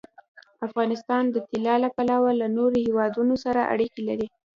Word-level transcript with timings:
افغانستان 0.67 1.23
د 1.29 1.35
طلا 1.49 1.75
له 1.83 1.89
پلوه 1.95 2.31
له 2.41 2.47
نورو 2.57 2.77
هېوادونو 2.85 3.33
سره 3.45 3.67
اړیکې 3.73 4.01
لري. 4.09 4.27